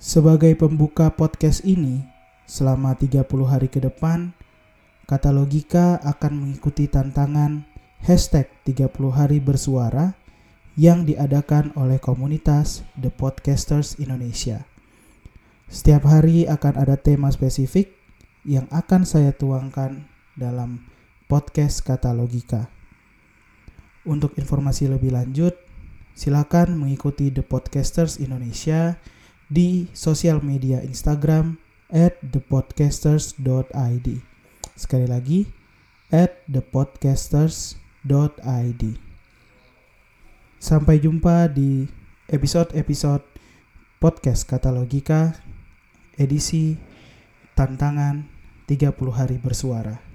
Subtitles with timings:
[0.00, 2.00] Sebagai pembuka podcast ini,
[2.48, 4.32] selama 30 hari ke depan,
[5.04, 7.68] Kata Logika akan mengikuti tantangan
[8.00, 10.16] hashtag 30 hari bersuara
[10.72, 14.64] yang diadakan oleh komunitas The Podcasters Indonesia.
[15.68, 17.92] Setiap hari akan ada tema spesifik
[18.48, 20.80] yang akan saya tuangkan dalam
[21.28, 22.72] podcast Kata Logika.
[24.08, 25.60] Untuk informasi lebih lanjut,
[26.16, 28.96] silakan mengikuti The Podcasters Indonesia
[29.50, 31.58] di sosial media Instagram
[31.90, 34.08] at thepodcasters.id.
[34.78, 35.50] Sekali lagi,
[36.14, 38.82] at thepodcasters.id.
[40.60, 41.88] Sampai jumpa di
[42.30, 43.26] episode-episode
[43.98, 45.34] podcast Kata Logika
[46.14, 46.78] edisi
[47.56, 48.28] tantangan
[48.68, 50.09] 30 hari bersuara.